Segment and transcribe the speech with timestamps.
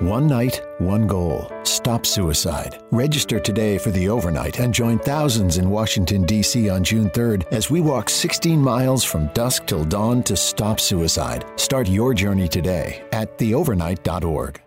[0.00, 1.50] One night, one goal.
[1.64, 2.80] Stop suicide.
[2.92, 6.68] Register today for the overnight and join thousands in Washington, D.C.
[6.70, 11.44] on June 3rd as we walk 16 miles from dusk till dawn to stop suicide.
[11.56, 14.62] Start your journey today at theovernight.org.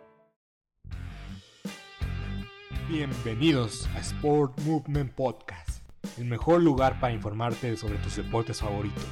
[2.90, 5.80] Bienvenidos a Sport Movement Podcast,
[6.18, 9.08] el mejor lugar para informarte sobre tus deportes favoritos.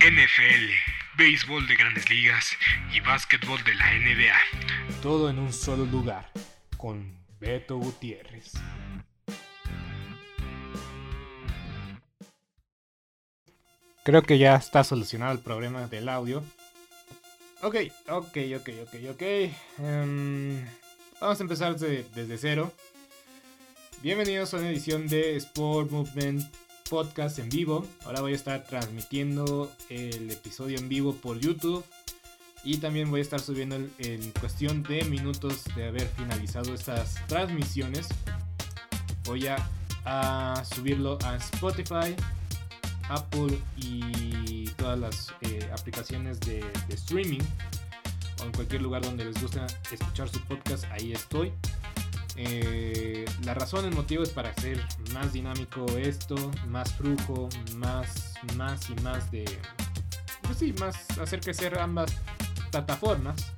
[0.00, 2.52] NFL, béisbol de grandes ligas
[2.94, 5.00] y básquetbol de la NBA.
[5.02, 6.30] Todo en un solo lugar,
[6.76, 8.52] con Beto Gutiérrez.
[14.04, 16.44] Creo que ya está solucionado el problema del audio.
[17.62, 17.74] Ok,
[18.08, 19.22] ok, ok, ok, ok.
[19.78, 20.64] Em,
[21.20, 22.72] vamos a empezar desde, desde cero.
[24.02, 26.46] Bienvenidos a una edición de Sport Movement
[26.88, 27.86] Podcast en vivo.
[28.04, 31.84] Ahora voy a estar transmitiendo el episodio en vivo por YouTube.
[32.64, 38.08] Y también voy a estar subiendo en cuestión de minutos de haber finalizado estas transmisiones.
[39.24, 39.56] Voy a,
[40.04, 42.16] a subirlo a Spotify,
[43.08, 47.40] Apple y todas las eh, aplicaciones de, de streaming.
[48.40, 51.52] O en cualquier lugar donde les gusta escuchar su podcast, ahí estoy.
[52.40, 54.80] Eh, la razón, el motivo es para hacer
[55.12, 56.36] más dinámico esto,
[56.68, 59.44] más flujo, más, más y más de...
[60.42, 62.14] Pues sí, más hacer crecer ambas
[62.70, 63.52] plataformas.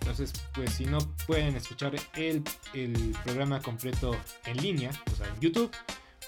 [0.00, 5.40] Entonces, pues si no pueden escuchar el, el programa completo en línea, o sea, en
[5.40, 5.70] YouTube,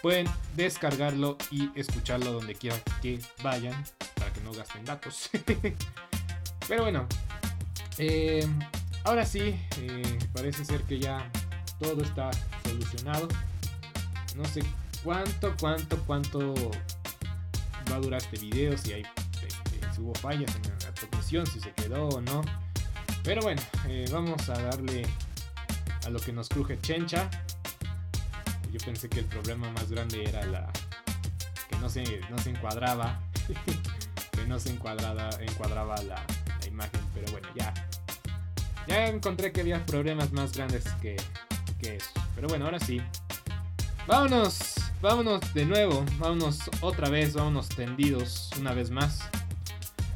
[0.00, 3.74] pueden descargarlo y escucharlo donde quiera que vayan,
[4.14, 5.28] para que no gasten datos.
[6.68, 7.06] Pero bueno,
[7.98, 8.46] eh,
[9.04, 11.30] ahora sí, eh, parece ser que ya
[11.78, 12.30] todo está
[12.64, 13.28] solucionado.
[14.36, 14.62] No sé
[15.02, 16.54] cuánto, cuánto, cuánto
[17.90, 19.02] va a durar este video, si hay,
[19.46, 22.42] este, si hubo fallas en la transmisión, si se quedó o no.
[23.22, 25.06] Pero bueno, eh, vamos a darle
[26.04, 27.28] a lo que nos cruje Chencha.
[28.70, 30.70] Yo pensé que el problema más grande era la
[31.68, 33.20] que no se, no se encuadraba,
[34.32, 36.22] que no se encuadraba, encuadraba la
[36.66, 37.72] imagen, pero bueno, ya.
[38.86, 41.16] Ya encontré que había problemas más grandes que,
[41.78, 42.10] que eso.
[42.34, 43.00] Pero bueno, ahora sí.
[44.06, 49.20] Vámonos, vámonos de nuevo, vámonos otra vez, vámonos tendidos una vez más.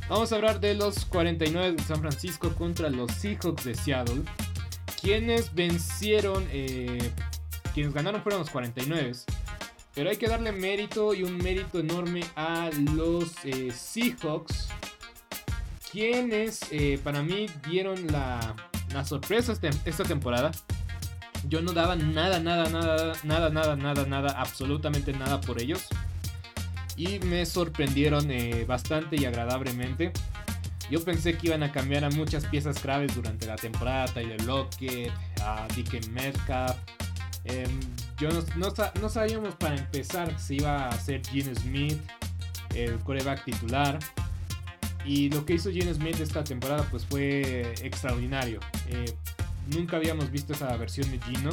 [0.09, 4.23] Vamos a hablar de los 49 de San Francisco contra los Seahawks de Seattle.
[5.01, 7.13] Quienes vencieron, eh,
[7.75, 9.13] quienes ganaron fueron los 49.
[9.95, 14.69] Pero hay que darle mérito y un mérito enorme a los eh, Seahawks.
[15.91, 18.57] Quienes eh, para mí dieron la,
[19.05, 20.53] sorpresa este- esta temporada.
[21.49, 25.87] Yo no daba nada, nada, nada, nada, nada, nada, nada, absolutamente nada por ellos.
[26.97, 30.13] Y me sorprendieron eh, bastante y agradablemente.
[30.91, 34.07] Yo pensé que iban a cambiar a muchas piezas claves durante la temporada.
[34.13, 35.13] Tyler Lockett,
[35.43, 36.77] a DK Metcalf.
[37.45, 37.81] Em,
[38.19, 41.99] yo no, no no sabíamos para empezar si iba a ser Gene Smith,
[42.75, 43.99] el coreback titular.
[45.05, 48.61] Y lo que hizo Gene Smith esta temporada pues fue extraordinario.
[48.89, 49.15] Eh,
[49.71, 51.51] nunca habíamos visto esa versión de Gino.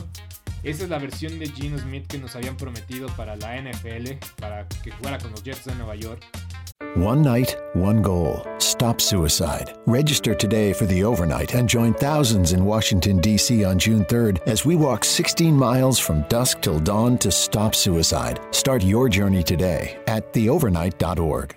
[0.63, 4.67] Esa es la versión de Gino Smith que nos habían prometido para la NFL, para
[4.83, 6.23] que jugara con los Jets de Nueva York.
[6.95, 8.45] One night, one goal.
[8.59, 9.73] Stop suicide.
[9.85, 13.63] Register today for the overnight and join thousands in Washington, D.C.
[13.63, 18.39] on June 3rd as we walk 16 miles from dusk till dawn to stop suicide.
[18.51, 21.56] Start your journey today at theovernight.org.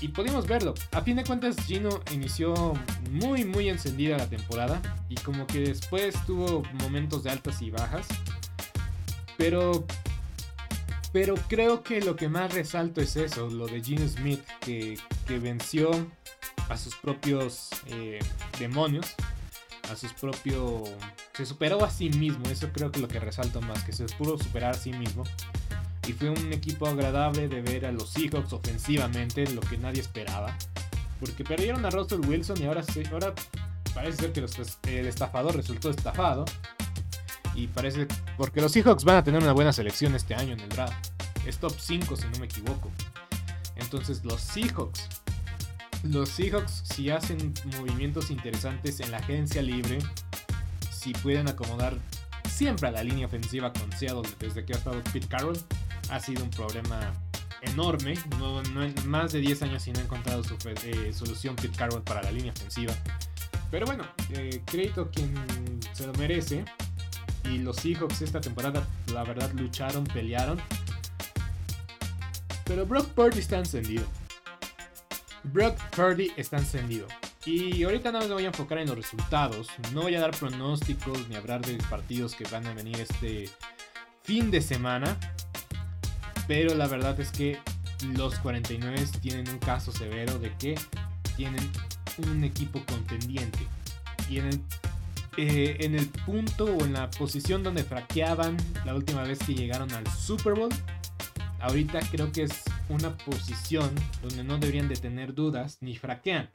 [0.00, 0.74] Y pudimos verlo.
[0.92, 2.74] A fin de cuentas, Gino inició
[3.10, 4.80] muy, muy encendida la temporada.
[5.08, 8.06] Y como que después tuvo momentos de altas y bajas.
[9.36, 9.84] Pero.
[11.10, 15.38] Pero creo que lo que más resalto es eso, lo de Gino Smith, que, que
[15.38, 15.90] venció
[16.68, 18.18] a sus propios eh,
[18.58, 19.14] demonios,
[19.90, 20.90] a sus propios...
[21.32, 24.04] Se superó a sí mismo, eso creo que es lo que resalto más, que se
[24.04, 25.24] pudo superar a sí mismo.
[26.08, 30.56] Y fue un equipo agradable de ver a los Seahawks ofensivamente, lo que nadie esperaba.
[31.20, 32.82] Porque perdieron a Russell Wilson y ahora,
[33.12, 33.34] ahora
[33.92, 34.40] parece ser que
[34.98, 36.46] el estafador resultó estafado.
[37.54, 38.08] Y parece.
[38.38, 41.12] Porque los Seahawks van a tener una buena selección este año en el draft.
[41.46, 42.90] Es top 5 si no me equivoco.
[43.76, 45.08] Entonces los Seahawks.
[46.04, 49.98] Los Seahawks si hacen movimientos interesantes en la agencia libre.
[50.90, 51.98] Si pueden acomodar
[52.48, 55.58] siempre a la línea ofensiva con Seattle desde que ha estado Pete Carroll
[56.10, 57.12] ha sido un problema
[57.62, 58.14] enorme.
[58.38, 62.22] No, en más de 10 años sin ha encontrado su eh, solución Pete Carroll para
[62.22, 62.94] la línea ofensiva.
[63.70, 65.34] Pero bueno, eh, crédito quien
[65.92, 66.64] se lo merece.
[67.44, 70.60] Y los Seahawks esta temporada, la verdad, lucharon, pelearon.
[72.64, 74.06] Pero Brock Purdy está encendido.
[75.44, 77.06] Brock Purdy está encendido.
[77.46, 79.68] Y ahorita nada más me voy a enfocar en los resultados.
[79.94, 83.48] No voy a dar pronósticos ni hablar de partidos que van a venir este
[84.22, 85.16] fin de semana.
[86.48, 87.58] Pero la verdad es que
[88.16, 90.74] los 49 tienen un caso severo de que
[91.36, 91.70] tienen
[92.16, 93.58] un equipo contendiente.
[94.28, 94.60] Y en el,
[95.36, 99.92] eh, en el punto o en la posición donde fraqueaban la última vez que llegaron
[99.92, 100.74] al Super Bowl,
[101.60, 103.90] ahorita creo que es una posición
[104.22, 106.50] donde no deberían de tener dudas ni fraquean.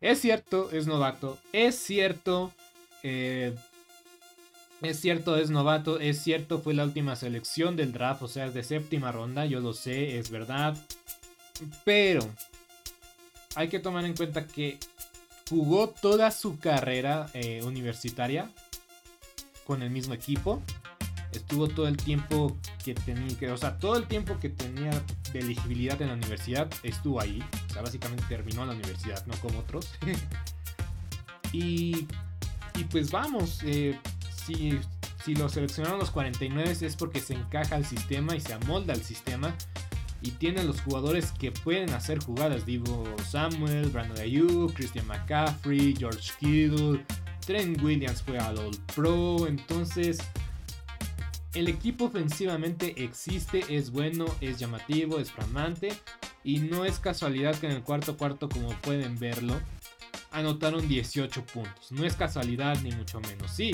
[0.00, 1.38] Es cierto, es novato.
[1.52, 2.52] Es cierto,
[3.04, 3.54] eh,
[4.82, 8.62] es cierto, es novato, es cierto, fue la última selección del draft, o sea, de
[8.64, 10.76] séptima ronda, yo lo sé, es verdad.
[11.84, 12.28] Pero
[13.54, 14.78] hay que tomar en cuenta que
[15.48, 18.50] jugó toda su carrera eh, universitaria
[19.66, 20.62] con el mismo equipo.
[21.32, 24.90] Estuvo todo el tiempo que tenía, o sea, todo el tiempo que tenía
[25.32, 27.42] de elegibilidad en la universidad estuvo ahí.
[27.70, 29.88] O sea, básicamente terminó la universidad, no como otros.
[31.52, 32.06] y,
[32.74, 33.98] y pues vamos, eh,
[34.46, 34.78] si,
[35.24, 39.02] si lo seleccionaron los 49 es porque se encaja al sistema y se amolda al
[39.02, 39.54] sistema.
[40.20, 42.64] Y tiene los jugadores que pueden hacer jugadas.
[42.64, 47.04] Digo, Samuel, Brandon Ayuk, Christian McCaffrey, George Kittle,
[47.44, 49.48] Trent Williams fue al All Pro.
[49.48, 50.18] Entonces,
[51.54, 55.92] el equipo ofensivamente existe, es bueno, es llamativo, es flamante.
[56.44, 59.60] Y no es casualidad que en el cuarto cuarto, como pueden verlo,
[60.32, 61.92] anotaron 18 puntos.
[61.92, 63.50] No es casualidad ni mucho menos.
[63.50, 63.72] Sí,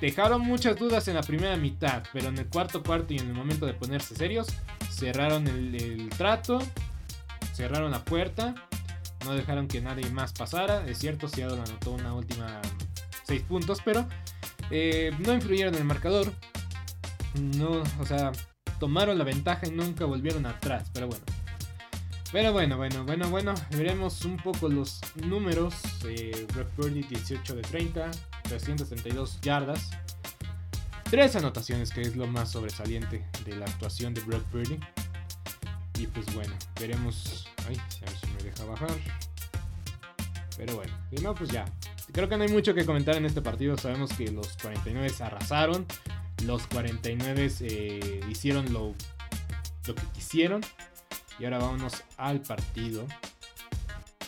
[0.00, 3.34] Dejaron muchas dudas en la primera mitad, pero en el cuarto cuarto y en el
[3.34, 4.48] momento de ponerse serios,
[4.90, 6.58] cerraron el, trato,
[7.54, 8.54] cerraron la puerta,
[9.24, 10.86] no dejaron que nadie más pasara.
[10.86, 12.60] Es cierto, Seattle anotó una última
[13.24, 14.06] 6 puntos, pero
[14.70, 16.30] eh, no influyeron en el marcador.
[17.56, 18.32] No, o sea,
[18.78, 21.24] tomaron la ventaja y nunca volvieron atrás, pero bueno.
[22.32, 25.74] Pero bueno, bueno, bueno, bueno, veremos un poco los números.
[26.04, 26.46] Eh,
[26.76, 28.10] 18 de 30,
[28.48, 29.90] 332 yardas.
[31.10, 34.78] Tres anotaciones, que es lo más sobresaliente de la actuación de Brock Purdy.
[35.98, 37.48] Y pues bueno, veremos.
[37.68, 38.90] Ay, a ver si me deja bajar.
[40.56, 41.64] Pero bueno, y no, pues ya.
[42.12, 43.76] Creo que no hay mucho que comentar en este partido.
[43.76, 45.86] Sabemos que los 49 arrasaron.
[46.44, 48.94] Los 49 eh, hicieron lo,
[49.86, 50.60] lo que quisieron.
[51.38, 53.06] Y ahora vámonos al partido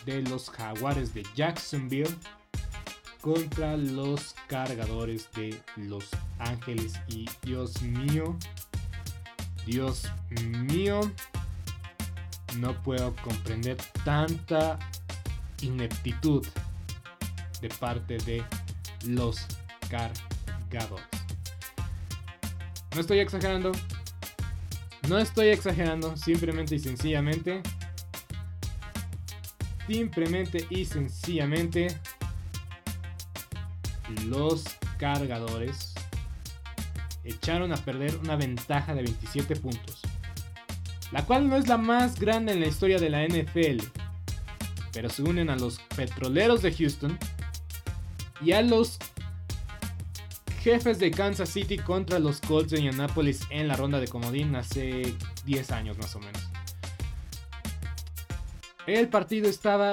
[0.05, 2.15] de los Jaguares de Jacksonville
[3.21, 6.09] contra los cargadores de Los
[6.39, 6.95] Ángeles.
[7.09, 8.37] Y Dios mío,
[9.67, 10.05] Dios
[10.73, 11.01] mío,
[12.59, 14.79] no puedo comprender tanta
[15.61, 16.47] ineptitud
[17.61, 18.45] de parte de
[19.05, 19.47] los
[19.89, 21.07] cargadores.
[22.95, 23.73] No estoy exagerando.
[25.09, 26.17] No estoy exagerando.
[26.17, 27.63] Simplemente y sencillamente.
[29.87, 31.99] Simplemente y sencillamente
[34.27, 34.65] los
[34.99, 35.95] cargadores
[37.25, 40.01] echaron a perder una ventaja de 27 puntos.
[41.13, 43.83] la cual no es la más grande en la historia de la NFL,
[44.93, 47.19] pero se unen a los Petroleros de Houston
[48.43, 48.99] y a los
[50.63, 55.15] jefes de Kansas City contra los Colts de Indianapolis en la ronda de comodín hace
[55.47, 56.43] 10 años más o menos.
[58.87, 59.93] El partido estaba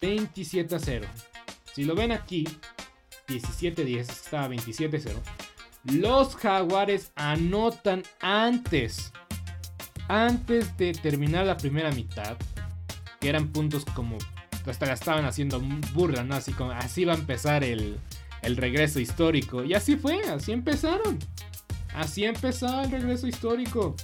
[0.00, 1.06] 27 a 0.
[1.74, 2.46] Si lo ven aquí,
[3.28, 5.20] 17 10, estaba 27 a 0.
[5.84, 9.12] Los Jaguares anotan antes,
[10.08, 12.36] antes de terminar la primera mitad,
[13.20, 14.18] que eran puntos como
[14.66, 15.60] hasta la estaban haciendo
[15.92, 16.34] burla, ¿no?
[16.34, 17.98] Así como así va a empezar el,
[18.42, 19.64] el regreso histórico.
[19.64, 21.18] Y así fue, así empezaron.
[21.94, 23.96] Así empezó el regreso histórico.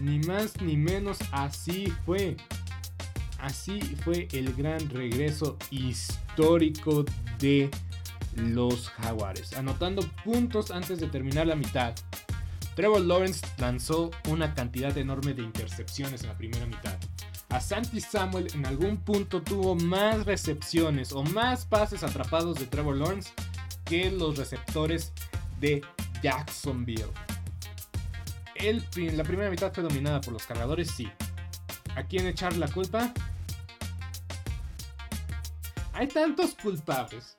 [0.00, 2.36] Ni más ni menos, así fue.
[3.38, 7.04] Así fue el gran regreso histórico
[7.38, 7.70] de
[8.34, 11.94] los Jaguares, anotando puntos antes de terminar la mitad.
[12.74, 16.98] Trevor Lawrence lanzó una cantidad enorme de intercepciones en la primera mitad.
[17.48, 22.96] A Santi Samuel en algún punto tuvo más recepciones o más pases atrapados de Trevor
[22.96, 23.32] Lawrence
[23.84, 25.12] que los receptores
[25.60, 25.82] de
[26.22, 27.06] Jacksonville.
[28.56, 28.84] El,
[29.16, 31.08] la primera mitad fue dominada por los cargadores, sí.
[31.96, 33.12] ¿A quién echar la culpa?
[35.94, 37.34] Hay tantos culpables.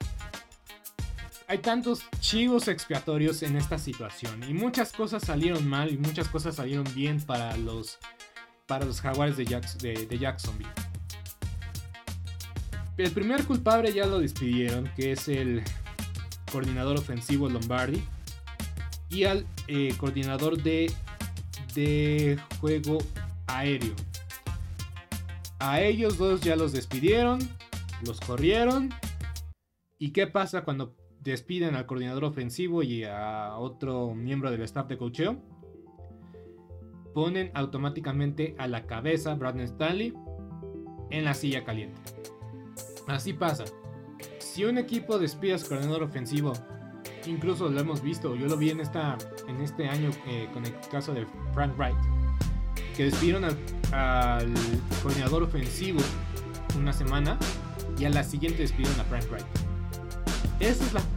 [1.48, 4.44] Hay tantos chivos expiatorios en esta situación.
[4.50, 8.00] Y muchas cosas salieron mal y muchas cosas salieron bien para los,
[8.66, 10.70] para los jaguares de, de Jacksonville.
[12.98, 15.64] El primer culpable ya lo despidieron, que es el
[16.52, 18.04] coordinador ofensivo Lombardi.
[19.10, 20.92] Y al eh, coordinador de,
[21.76, 22.98] de juego
[23.46, 23.94] aéreo.
[25.60, 27.40] A ellos dos ya los despidieron
[28.06, 28.90] los corrieron.
[29.98, 34.98] ¿Y qué pasa cuando despiden al coordinador ofensivo y a otro miembro del staff de
[34.98, 35.38] cocheo?
[37.14, 40.14] Ponen automáticamente a la cabeza Brandon Stanley
[41.10, 42.00] en la silla caliente.
[43.08, 43.66] Así pasa.
[44.40, 46.54] Si un equipo despide a su coordinador ofensivo,
[47.26, 50.74] incluso lo hemos visto, yo lo vi en, esta, en este año eh, con el
[50.92, 51.98] caso de Frank Wright,
[52.96, 53.58] que despidieron al,
[53.92, 54.54] al
[55.02, 56.00] coordinador ofensivo
[56.78, 57.38] una semana
[57.98, 59.46] y a la siguiente despidieron a Frank Wright.
[60.60, 61.17] Esa es la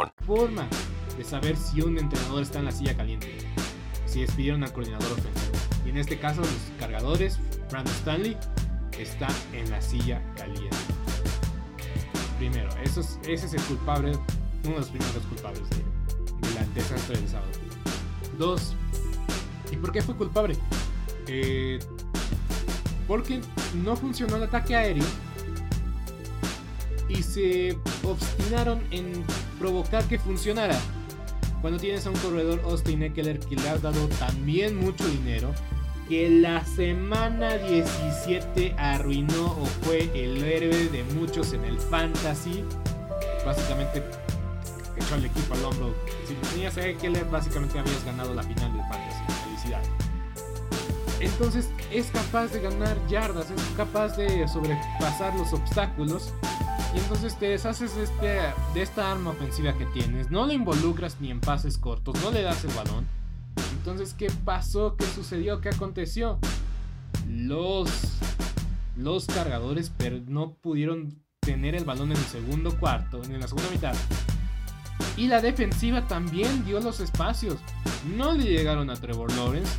[0.25, 0.67] forma
[1.17, 3.37] de saber si un entrenador está en la silla caliente.
[4.05, 5.51] Si despidieron al coordinador ofensivo.
[5.85, 7.39] Y en este caso, los cargadores,
[7.69, 8.37] Brandon Stanley,
[8.97, 10.77] está en la silla caliente.
[12.37, 14.11] Primero, eso es, ese es el culpable,
[14.63, 17.51] uno de los primeros culpables de, desastre del sábado.
[18.37, 18.75] Dos,
[19.71, 20.55] ¿y por qué fue culpable?
[21.27, 21.79] Eh,
[23.07, 23.41] porque
[23.83, 25.05] no funcionó el ataque aéreo
[27.09, 29.23] y se obstinaron en
[29.61, 30.77] provocar que funcionara.
[31.61, 35.53] Cuando tienes a un corredor Austin Eckler que le ha dado también mucho dinero,
[36.09, 42.63] que la semana 17 arruinó o fue el héroe de muchos en el fantasy,
[43.45, 44.03] básicamente
[44.97, 45.93] echó al equipo al hombro.
[46.27, 49.23] Si tenías a Eckler, básicamente habías ganado la final del fantasy.
[49.45, 49.89] Felicidades.
[51.19, 56.33] Entonces es capaz de ganar yardas, es capaz de sobrepasar los obstáculos
[56.93, 58.39] y entonces te deshaces de, este,
[58.73, 60.29] de esta arma ofensiva que tienes.
[60.29, 63.07] No lo involucras ni en pases cortos, no le das el balón.
[63.77, 64.95] Entonces, ¿qué pasó?
[64.97, 65.61] ¿Qué sucedió?
[65.61, 66.39] ¿Qué aconteció?
[67.27, 67.89] Los,
[68.95, 69.91] los cargadores
[70.27, 73.95] no pudieron tener el balón en el segundo cuarto, en la segunda mitad.
[75.17, 77.57] Y la defensiva también dio los espacios.
[78.15, 79.71] No le llegaron a Trevor Lawrence.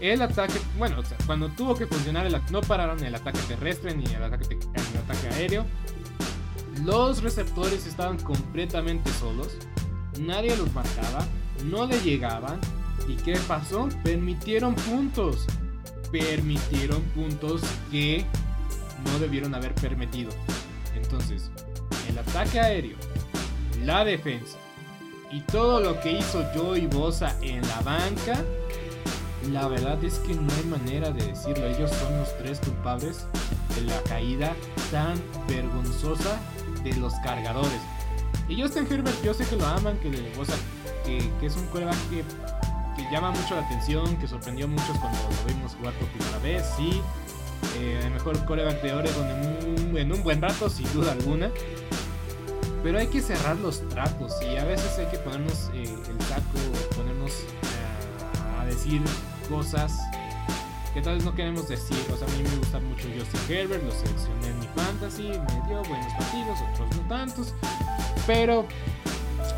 [0.00, 4.22] El ataque, bueno, cuando tuvo que funcionar, el, no pararon el ataque terrestre ni el
[4.22, 5.66] ataque, el ataque aéreo.
[6.84, 9.48] Los receptores estaban completamente solos,
[10.20, 11.26] nadie los marcaba,
[11.64, 12.60] no le llegaban.
[13.08, 13.88] ¿Y qué pasó?
[14.04, 15.46] Permitieron puntos.
[16.12, 18.24] Permitieron puntos que
[19.04, 20.30] no debieron haber permitido.
[20.94, 21.50] Entonces,
[22.08, 22.96] el ataque aéreo,
[23.84, 24.58] la defensa
[25.30, 28.42] y todo lo que hizo Joey Bosa en la banca,
[29.52, 31.66] la verdad es que no hay manera de decirlo.
[31.66, 33.26] Ellos son los tres culpables
[33.74, 34.54] de la caída
[34.90, 36.38] tan vergonzosa
[36.82, 37.80] de los cargadores.
[38.48, 40.10] Y Justin Herbert, yo sé que lo aman, que,
[41.40, 42.24] que, es un coreback que,
[42.96, 46.38] que, llama mucho la atención, que sorprendió a muchos cuando lo vimos jugar por primera
[46.38, 46.64] vez.
[46.76, 47.02] Sí,
[47.78, 51.50] eh, el mejor coreback de Oregon en un, en un buen rato, sin duda alguna.
[52.82, 56.96] Pero hay que cerrar los tratos y a veces hay que ponernos eh, el saco,
[56.96, 57.32] ponernos
[58.58, 59.02] a decir
[59.48, 59.92] cosas
[60.94, 61.98] que tal vez no queremos decir.
[62.12, 65.68] O sea, a mí me gusta mucho Justin Herbert, lo seleccioné en mi fantasy, me
[65.68, 67.54] dio buenos partidos, otros no tantos.
[68.26, 68.66] Pero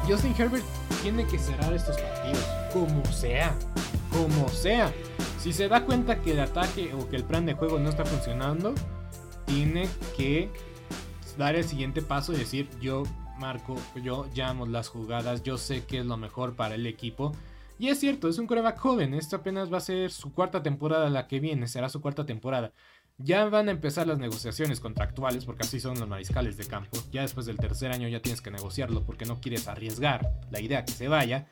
[0.06, 0.64] Justin Herbert
[1.02, 3.54] tiene que cerrar estos partidos, como sea,
[4.10, 4.92] como sea.
[5.38, 8.04] Si se da cuenta que el ataque o que el plan de juego no está
[8.04, 8.74] funcionando,
[9.46, 10.50] tiene que
[11.38, 13.04] dar el siguiente paso y decir, yo
[13.38, 17.32] marco, yo llamo las jugadas, yo sé que es lo mejor para el equipo
[17.80, 19.14] y es cierto, es un coreback joven.
[19.14, 22.74] Esto apenas va a ser su cuarta temporada la que viene, será su cuarta temporada.
[23.16, 26.98] Ya van a empezar las negociaciones contractuales, porque así son los mariscales de campo.
[27.10, 30.84] Ya después del tercer año ya tienes que negociarlo porque no quieres arriesgar la idea
[30.84, 31.46] que se vaya.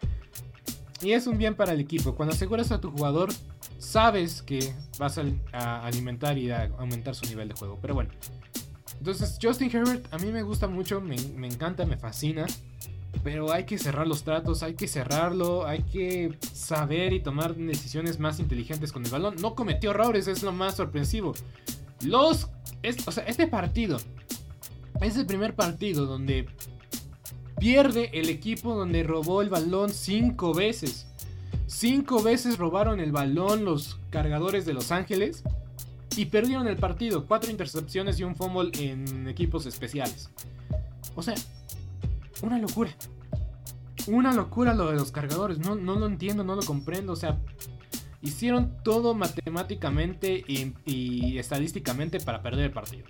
[1.00, 2.14] Y es un bien para el equipo.
[2.14, 3.30] Cuando aseguras a tu jugador,
[3.78, 5.18] sabes que vas
[5.54, 7.78] a, alimentar y a aumentar su nivel de juego.
[7.80, 8.10] Pero bueno.
[8.98, 12.44] Entonces, Justin Herbert a mí me gusta mucho, me, me encanta, me fascina.
[13.24, 18.18] Pero hay que cerrar los tratos, hay que cerrarlo, hay que saber y tomar decisiones
[18.18, 19.37] más inteligentes con el balón.
[19.40, 21.35] No cometió errores, es lo más sorpresivo.
[22.02, 22.48] Los.
[23.07, 23.98] o sea, este partido
[25.00, 26.46] es el primer partido donde
[27.59, 31.07] pierde el equipo donde robó el balón cinco veces.
[31.66, 35.42] Cinco veces robaron el balón los cargadores de Los Ángeles
[36.16, 37.26] y perdieron el partido.
[37.26, 40.31] Cuatro intercepciones y un fumble en equipos especiales.
[41.14, 41.35] O sea,
[42.42, 42.90] una locura.
[44.07, 45.59] Una locura lo de los cargadores.
[45.59, 47.12] No, no lo entiendo, no lo comprendo.
[47.12, 47.38] O sea,
[48.22, 53.05] hicieron todo matemáticamente y, estadísticamente para perder el partido.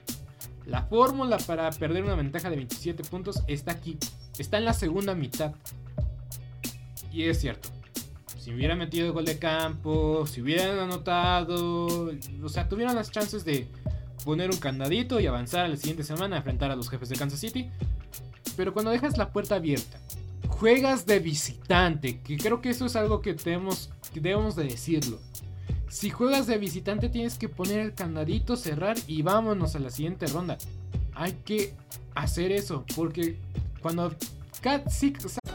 [0.67, 3.97] La fórmula para perder una ventaja de 27 puntos está aquí.
[4.39, 5.55] Está en la segunda mitad.
[7.11, 7.71] Y es cierto.
[8.39, 12.11] Si hubiera metido gol de campo, si hubieran anotado,
[12.43, 13.69] o sea, tuvieron las chances de
[14.25, 17.17] poner un candadito y avanzar a la siguiente semana a enfrentar a los jefes de
[17.17, 17.71] Kansas City.
[18.59, 20.01] Pero cuando dejas la puerta abierta,
[20.49, 25.21] juegas de visitante, que creo que eso es algo que debemos, debemos de decirlo.
[25.89, 30.27] Si juegas de visitante tienes que poner el candadito, cerrar y vámonos a la siguiente
[30.27, 30.59] ronda.
[31.15, 31.73] Hay que
[32.17, 33.39] hacer eso, porque
[33.81, 34.13] cuando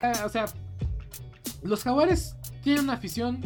[0.00, 0.46] Eh, o sea,
[1.62, 3.40] los jaguares tienen una afición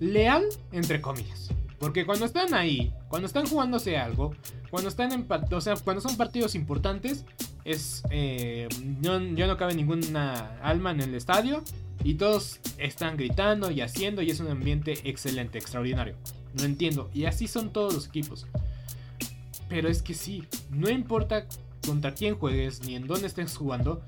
[0.00, 1.50] leal, entre comillas.
[1.78, 4.34] Porque cuando están ahí, cuando están jugándose algo,
[4.70, 7.24] cuando están en, o sea, cuando son partidos importantes,
[7.64, 8.68] es eh,
[9.02, 11.62] ya no cabe ninguna alma en el estadio
[12.04, 16.14] y todos están gritando y haciendo y es un ambiente excelente, extraordinario.
[16.54, 18.46] No entiendo y así son todos los equipos.
[19.68, 21.46] Pero es que sí, no importa
[21.84, 24.02] contra quién juegues ni en dónde estés jugando,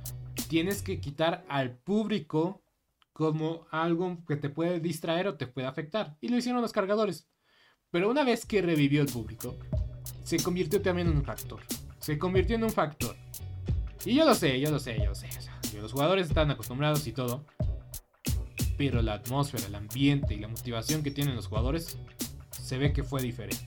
[0.48, 2.62] tienes que quitar al público
[3.12, 6.16] como algo que te puede distraer o te puede afectar.
[6.20, 7.28] Y lo hicieron los cargadores.
[7.90, 9.56] Pero una vez que revivió el público,
[10.24, 11.60] se convirtió también en un factor.
[11.98, 13.16] Se convirtió en un factor.
[14.04, 15.28] Y yo lo sé, yo lo sé, yo lo sé.
[15.80, 17.44] los jugadores están acostumbrados y todo.
[18.76, 21.98] Pero la atmósfera, el ambiente y la motivación que tienen los jugadores
[22.50, 23.66] se ve que fue diferente.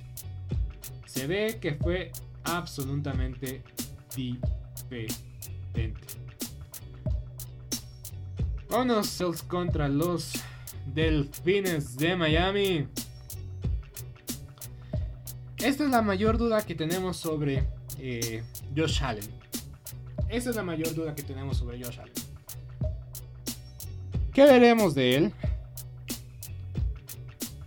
[1.06, 2.12] Se ve que fue
[2.46, 3.63] absolutamente
[4.15, 5.12] diferente.
[8.71, 10.31] Vámonos contra los
[10.93, 12.88] Delfines de Miami.
[15.57, 17.67] Esta es la mayor duda que tenemos sobre
[17.99, 18.41] eh,
[18.73, 19.25] Josh Allen.
[20.29, 22.13] Esta es la mayor duda que tenemos sobre Josh Allen.
[24.34, 25.34] ¿Qué veremos de él?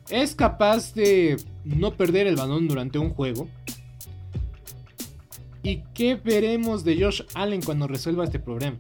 [0.08, 3.46] ¿Es capaz de no perder el balón durante un juego?
[5.62, 8.78] ¿Y qué veremos de Josh Allen cuando resuelva este problema?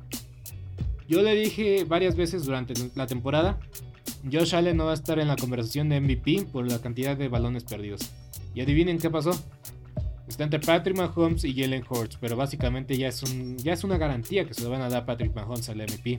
[1.08, 3.58] Yo le dije varias veces durante la temporada,
[4.30, 7.28] Josh Allen no va a estar en la conversación de MVP por la cantidad de
[7.28, 8.10] balones perdidos.
[8.54, 9.32] Y adivinen qué pasó.
[10.26, 13.98] Está entre Patrick Mahomes y Jalen Hurts, pero básicamente ya es, un, ya es una
[13.98, 16.18] garantía que se lo van a dar Patrick Mahomes al MVP.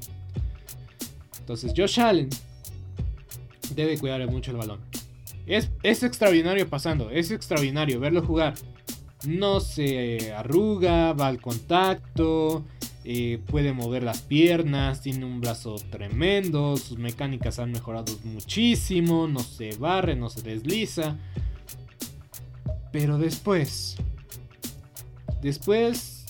[1.40, 2.30] Entonces Josh Allen
[3.74, 4.80] debe cuidar mucho el balón.
[5.48, 8.54] Es, es extraordinario pasando, es extraordinario verlo jugar.
[9.28, 12.64] No se arruga, va al contacto,
[13.08, 19.42] eh, puede mover las piernas, tiene un brazo tremendo, sus mecánicas han mejorado muchísimo, no
[19.42, 21.16] se barre, no se desliza.
[22.92, 23.98] Pero después,
[25.44, 26.26] después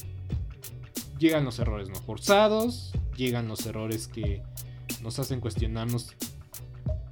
[1.17, 4.43] llegan los errores no forzados, llegan los errores que
[5.01, 6.13] nos hacen cuestionarnos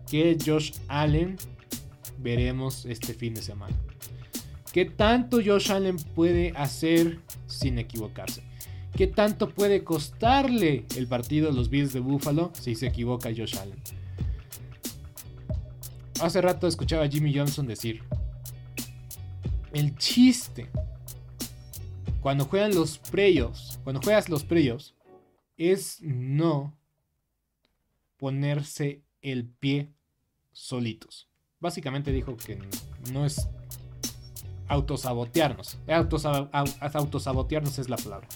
[0.09, 1.37] qué Josh Allen
[2.17, 3.77] veremos este fin de semana.
[4.73, 8.43] ¿Qué tanto Josh Allen puede hacer sin equivocarse?
[8.95, 13.57] ¿Qué tanto puede costarle el partido a los Bills de Buffalo si se equivoca Josh
[13.57, 13.81] Allen?
[16.21, 18.03] Hace rato escuchaba a Jimmy Johnson decir,
[19.73, 20.69] el chiste
[22.23, 24.95] cuando juegan los playoffs, cuando juegas los playoffs,
[25.57, 26.73] es no
[28.15, 29.89] ponerse el pie
[30.53, 31.27] solitos.
[31.59, 32.59] Básicamente dijo que
[33.11, 33.49] no es
[34.69, 35.79] autosabotearnos.
[36.89, 38.29] Autosabotearnos es la palabra.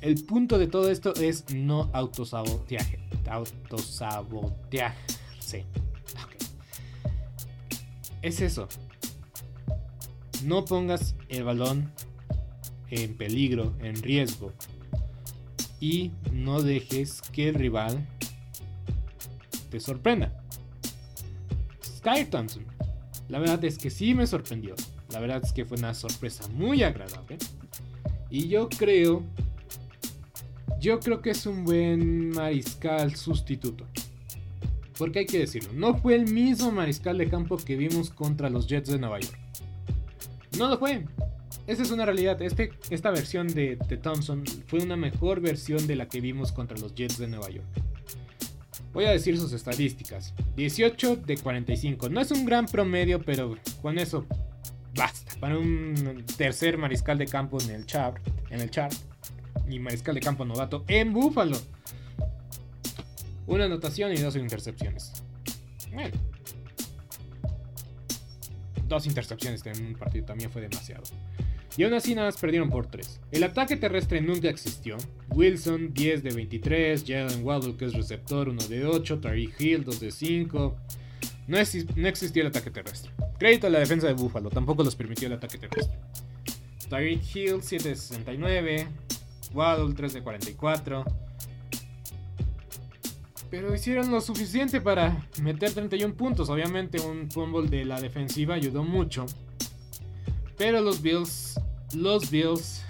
[0.00, 3.00] El punto de todo esto es no autosaboteaje.
[3.28, 5.66] Autosabotearse.
[8.22, 8.68] Es eso.
[10.44, 11.92] No pongas el balón
[12.90, 14.52] en peligro, en riesgo.
[15.80, 18.06] Y no dejes que el rival
[19.70, 20.32] te sorprenda.
[21.82, 22.64] Sky Thompson.
[23.28, 24.74] La verdad es que sí me sorprendió.
[25.10, 27.38] La verdad es que fue una sorpresa muy agradable.
[28.30, 29.22] Y yo creo
[30.80, 33.86] yo creo que es un buen mariscal sustituto.
[34.96, 38.66] Porque hay que decirlo, no fue el mismo mariscal de campo que vimos contra los
[38.66, 39.38] Jets de Nueva York.
[40.58, 41.04] No lo fue.
[41.68, 42.40] Esa es una realidad.
[42.42, 46.94] Este, esta versión de, Thompson fue una mejor versión de la que vimos contra los
[46.94, 47.66] Jets de Nueva York.
[48.92, 50.34] Voy a decir sus estadísticas.
[50.56, 52.08] 18 de 45.
[52.08, 54.26] No es un gran promedio, pero con eso
[54.96, 55.32] basta.
[55.38, 58.16] Para un tercer mariscal de campo en el chart.
[58.50, 58.94] En el chart.
[59.68, 61.58] Y mariscal de campo novato en Buffalo.
[63.46, 65.12] Una anotación y dos intercepciones.
[65.92, 66.16] Bueno.
[68.86, 71.02] Dos intercepciones en un partido también fue demasiado.
[71.78, 73.20] Y aún así nada más perdieron por 3.
[73.30, 74.96] El ataque terrestre nunca existió.
[75.30, 80.00] Wilson 10 de 23, Jalen Waddle que es receptor 1 de 8, Tariq Hill 2
[80.00, 80.76] de 5.
[81.46, 81.56] No,
[81.96, 83.12] no, existió el ataque terrestre.
[83.38, 85.96] Crédito a la defensa de Buffalo, tampoco los permitió el ataque terrestre.
[86.90, 88.88] Tariq Hill 7 de 69,
[89.52, 91.04] Waddle 3 de 44.
[93.50, 96.50] Pero hicieron lo suficiente para meter 31 puntos.
[96.50, 99.26] Obviamente un fumble de la defensiva ayudó mucho.
[100.56, 101.58] Pero los Bills,
[101.94, 102.82] los Bills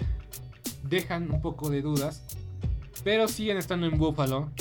[0.83, 2.23] dejan un poco de dudas.
[3.03, 4.51] Pero siguen estando en Buffalo.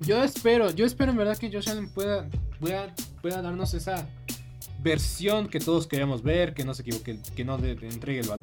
[0.00, 2.28] Yo espero, yo espero en verdad que Josh Allen pueda,
[2.60, 4.08] pueda, pueda darnos esa
[4.82, 8.38] versión que todos queremos ver, que no se equivoque, que no de, entregue el valor.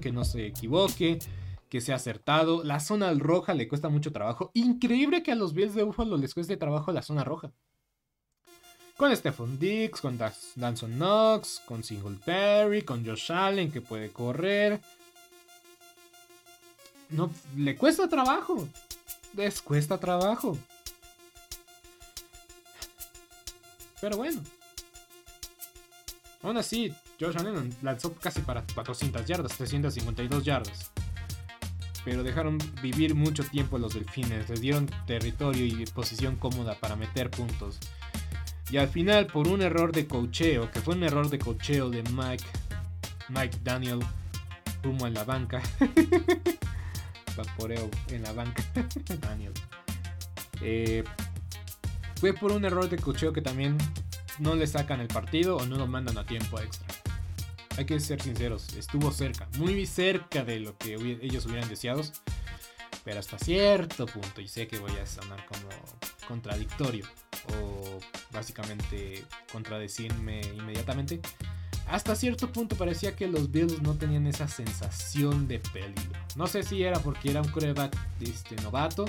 [0.00, 1.20] que no se equivoque,
[1.68, 2.64] que sea acertado.
[2.64, 4.50] La zona roja le cuesta mucho trabajo.
[4.54, 7.52] Increíble que a los Bills de Buffalo les cueste trabajo la zona roja.
[8.96, 14.80] Con Stephon Dix, con Danson Knox, con Singletary, con Josh Allen que puede correr.
[17.08, 18.68] No, le cuesta trabajo.
[19.34, 20.58] Les cuesta trabajo.
[24.00, 24.42] Pero bueno.
[26.42, 30.90] Aún así, Josh Allen lanzó casi para 400 yardas, 352 yardas.
[32.02, 37.30] Pero dejaron vivir mucho tiempo los delfines, les dieron territorio y posición cómoda para meter
[37.30, 37.78] puntos.
[38.70, 42.02] Y al final, por un error de cocheo, que fue un error de cocheo de
[42.04, 42.44] Mike,
[43.28, 44.00] Mike Daniel,
[44.82, 45.60] humo en la banca.
[47.36, 48.64] Vaporeo en la banca.
[49.20, 49.52] Daniel.
[50.62, 51.04] Eh,
[52.16, 53.76] fue por un error de cocheo que también
[54.38, 56.99] no le sacan el partido o no lo mandan a tiempo extra
[57.76, 62.02] hay que ser sinceros, estuvo cerca, muy cerca de lo que ellos hubieran deseado,
[63.04, 65.68] pero hasta cierto punto, y sé que voy a sonar como
[66.26, 67.06] contradictorio
[67.54, 67.98] o
[68.32, 71.20] básicamente contradecirme inmediatamente,
[71.88, 76.20] hasta cierto punto parecía que los Bills no tenían esa sensación de peligro.
[76.36, 79.06] No sé si era porque era un coreback este, novato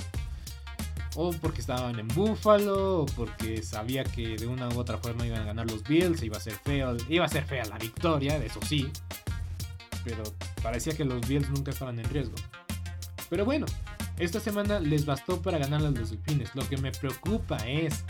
[1.15, 5.41] o porque estaban en Buffalo, o porque sabía que de una u otra forma iban
[5.41, 8.59] a ganar los Bills, iba a ser feo, iba a ser fea la victoria, eso
[8.65, 8.89] sí.
[10.03, 10.23] Pero
[10.63, 12.35] parecía que los Bills nunca estaban en riesgo.
[13.29, 13.65] Pero bueno,
[14.17, 16.53] esta semana les bastó para ganar a los Delfines.
[16.55, 18.03] Lo que me preocupa es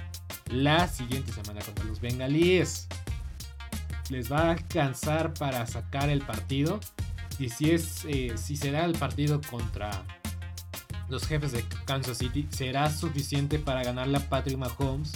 [0.49, 2.87] la siguiente semana contra los Bengalíes.
[4.09, 6.79] Les va a alcanzar para sacar el partido.
[7.39, 10.03] Y si es eh, si se da el partido contra
[11.11, 15.11] los jefes de Kansas City será suficiente para ganarle a Patrick Mahomes.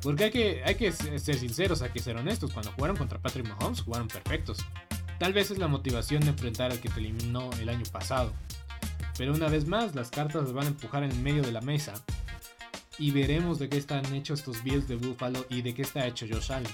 [0.00, 2.52] Porque hay que, hay que ser sinceros, hay que ser honestos.
[2.52, 4.58] Cuando jugaron contra Patrick Mahomes, jugaron perfectos.
[5.18, 8.32] Tal vez es la motivación de enfrentar al que te eliminó el año pasado.
[9.18, 11.94] Pero una vez más, las cartas las van a empujar en medio de la mesa.
[12.98, 16.26] Y veremos de qué están hechos estos Bills de Buffalo y de qué está hecho
[16.30, 16.72] Josh Allen.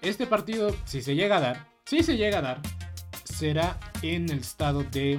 [0.00, 2.60] Este partido, si se llega a dar, si se llega a dar,
[3.24, 5.18] será en el estado de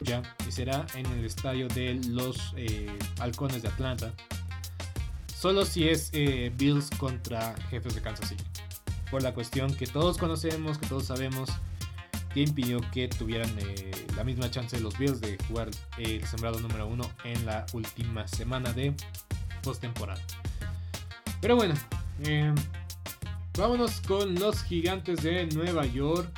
[0.00, 2.86] ya, y será en el estadio de los eh,
[3.18, 4.12] Halcones de Atlanta.
[5.34, 8.44] Solo si es eh, Bills contra Jefes de Kansas City.
[9.10, 11.48] Por la cuestión que todos conocemos, que todos sabemos,
[12.34, 16.60] que impidió que tuvieran eh, la misma chance de los Bills de jugar el sembrado
[16.60, 18.94] número uno en la última semana de
[19.62, 20.20] postemporada.
[21.40, 21.74] Pero bueno,
[23.56, 26.28] vámonos con los gigantes de Nueva York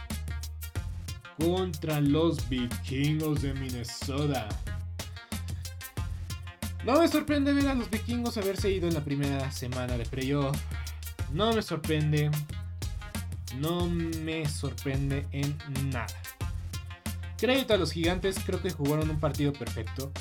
[1.40, 4.48] contra los vikingos de Minnesota.
[6.84, 10.56] No me sorprende ver a los vikingos haberse ido en la primera semana de playoff.
[11.32, 12.30] No me sorprende.
[13.58, 15.56] No me sorprende en
[15.90, 16.06] nada.
[17.38, 20.12] Crédito a los gigantes, creo que jugaron un partido perfecto.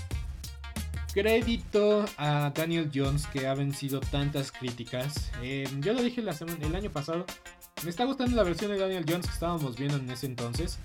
[1.13, 5.31] Crédito a Daniel Jones que ha vencido tantas críticas.
[5.41, 7.25] Eh, yo lo dije el año pasado.
[7.83, 10.79] Me está gustando la versión de Daniel Jones que estábamos viendo en ese entonces.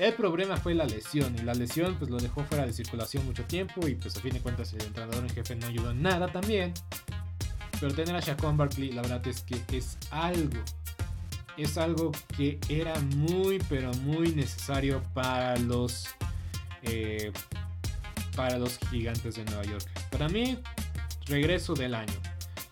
[0.00, 3.44] El problema fue la lesión y la lesión pues lo dejó fuera de circulación mucho
[3.44, 6.26] tiempo y pues a fin de cuentas el entrenador en jefe no ayudó en nada
[6.28, 6.72] también.
[7.78, 10.58] Pero tener a Shaquan Barkley la verdad es que es algo,
[11.58, 16.06] es algo que era muy pero muy necesario para los,
[16.80, 17.30] eh,
[18.34, 19.86] para los gigantes de Nueva York.
[20.10, 20.56] Para mí,
[21.26, 22.14] regreso del año.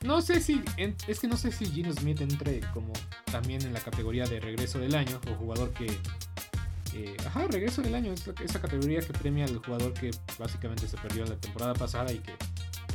[0.03, 2.95] No sé si, es que no sé si Gino Smith entre como
[3.31, 5.89] también en la categoría de regreso del año o jugador que
[7.27, 8.13] ajá, regreso del año.
[8.13, 12.19] Es esa categoría que premia al jugador que básicamente se perdió la temporada pasada y
[12.19, 12.35] que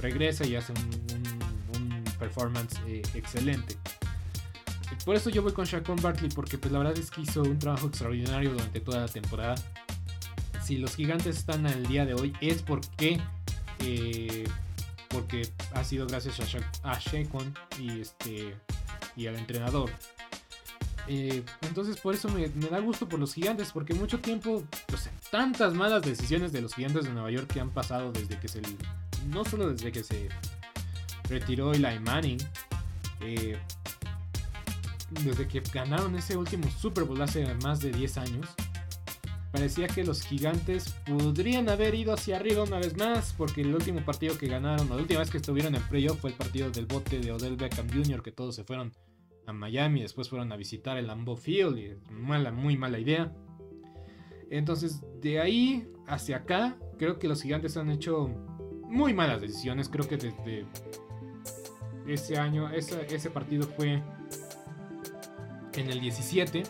[0.02, 3.76] regresa y hace un, performance eh, excelente.
[5.04, 7.60] Por eso yo voy con Shaquon Barkley, porque pues la verdad es que hizo un
[7.60, 9.56] trabajo extraordinario durante toda la temporada.
[10.64, 13.20] Si los gigantes están al día de hoy es porque
[13.80, 14.46] eh,
[15.10, 16.40] porque ha sido gracias
[16.84, 17.00] a, a
[17.80, 18.56] y este
[19.16, 19.90] y al entrenador.
[21.08, 24.64] Eh, entonces por eso me, da gusto por los gigantes, porque mucho tiempo,
[25.32, 28.62] tantas malas decisiones de los gigantes de Nueva York que han pasado desde que se...
[29.28, 30.30] No solo desde que se
[31.30, 32.38] retiró Eli Manning,
[33.22, 33.58] eh,
[35.24, 38.48] desde que ganaron ese último Super Bowl hace más de 10 años,
[39.52, 44.04] parecía que los gigantes podrían haber ido hacia arriba una vez más, porque el último
[44.04, 47.20] partido que ganaron, la última vez que estuvieron en playoff fue el partido del bote
[47.20, 48.92] de Odell Beckham Jr., que todos se fueron
[49.46, 53.34] a Miami, después fueron a visitar el Lambeau Field y mala, muy mala idea.
[54.50, 58.30] Entonces, de ahí hacia acá, creo que los gigantes han hecho
[58.84, 59.90] muy malas decisiones.
[59.90, 60.66] Creo que desde
[62.08, 64.02] ese año, ese, partido fue
[65.74, 66.64] en el 17.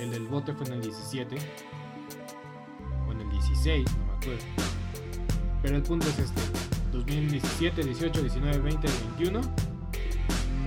[0.00, 1.36] El del bote fue en el 17.
[3.06, 4.44] O en el 16, no me acuerdo.
[5.62, 6.40] Pero el punto es este.
[6.92, 9.69] 2017, 18, 19, 20, 21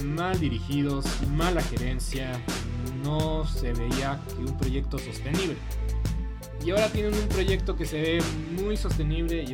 [0.03, 2.31] mal dirigidos, mala gerencia,
[3.03, 5.55] no se veía que un proyecto sostenible.
[6.65, 8.23] Y ahora tienen un proyecto que se ve
[8.61, 9.53] muy sostenible.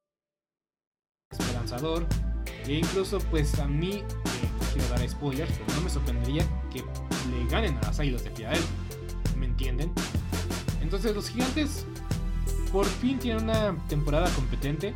[1.31, 2.05] esperanzador.
[2.65, 4.03] E incluso, pues a mí, eh,
[4.59, 8.31] no quiero dar spoilers, pero no me sorprendería que le ganen a las Águilas de
[8.31, 8.69] Filadelfia.
[9.37, 9.91] ¿Me entienden?
[10.81, 11.85] Entonces, los Gigantes
[12.71, 14.93] por fin tienen una temporada competente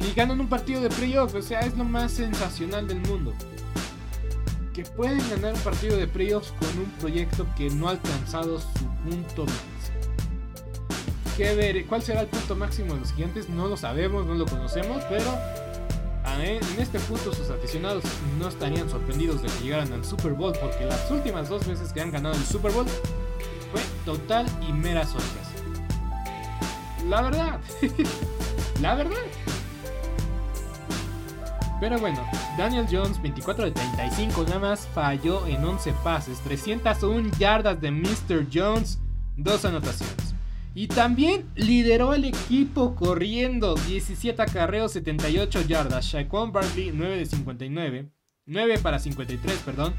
[0.00, 1.34] y ganan un partido de playoff.
[1.34, 3.32] O sea, es lo más sensacional del mundo.
[4.72, 8.86] Que pueden ganar un partido de playoffs con un proyecto que no ha alcanzado su
[9.04, 9.44] punto
[11.36, 14.46] que ver cuál será el punto máximo de los gigantes, no lo sabemos, no lo
[14.46, 15.36] conocemos, pero
[16.42, 18.04] en este punto sus aficionados
[18.38, 22.00] no estarían sorprendidos de que llegaran al Super Bowl, porque las últimas dos veces que
[22.00, 22.86] han ganado el Super Bowl
[23.70, 25.50] fue total y mera sorpresa.
[27.08, 27.60] La verdad,
[28.80, 29.16] la verdad.
[31.80, 32.22] Pero bueno,
[32.58, 38.46] Daniel Jones, 24 de 35, nada más falló en 11 pases, 301 yardas de Mr.
[38.52, 38.98] Jones,
[39.36, 40.19] dos anotaciones.
[40.72, 46.04] Y también lideró el equipo corriendo 17 acarreos, 78 yardas.
[46.04, 48.10] Shaquan Barkley 9 de 59.
[48.46, 49.94] 9 para 53, perdón.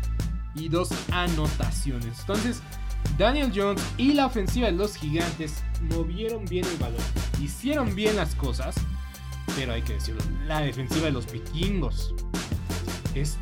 [0.56, 2.20] Y 2 anotaciones.
[2.22, 2.62] Entonces,
[3.18, 7.02] Daniel Jones y la ofensiva de los gigantes movieron bien el balón.
[7.42, 8.76] Hicieron bien las cosas.
[9.58, 12.16] Pero hay que decirlo, la defensiva de los vikingos
[13.14, 13.38] es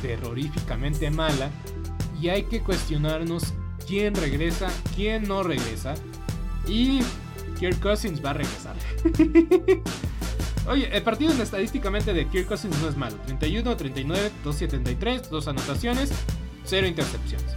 [0.00, 1.50] terroríficamente mala.
[2.20, 3.52] Y hay que cuestionarnos
[3.86, 5.94] quién regresa, quién no regresa.
[6.66, 7.00] Y
[7.58, 8.74] Kirk Cousins va a regresar.
[10.68, 13.16] Oye, el partido estadísticamente de Kirk Cousins no es malo.
[13.26, 16.10] 31, 39, 273, 2 anotaciones,
[16.64, 17.54] 0 intercepciones.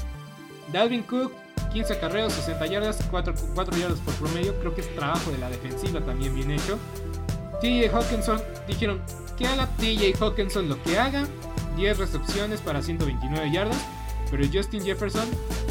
[0.71, 1.31] Dalvin Cook,
[1.71, 4.57] 15 carreos, 60 yardas, 4, 4 yardas por promedio.
[4.59, 6.79] Creo que es trabajo de la defensiva también bien hecho.
[7.61, 9.01] TJ Hawkinson, dijeron
[9.37, 11.27] que haga TJ Hawkinson lo que haga.
[11.77, 13.77] 10 recepciones para 129 yardas.
[14.33, 15.29] Pero Justin Jefferson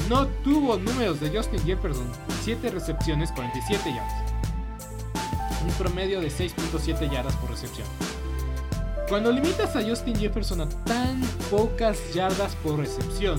[0.08, 2.06] no tuvo números de Justin Jefferson.
[2.44, 4.32] 7 recepciones, 47 yardas.
[5.66, 7.88] Un promedio de 6.7 yardas por recepción.
[9.08, 13.36] Cuando limitas a Justin Jefferson a tan pocas yardas por recepción,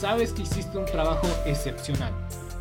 [0.00, 2.12] sabes que hiciste un trabajo excepcional.